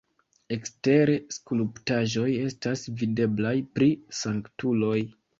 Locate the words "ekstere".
0.55-1.17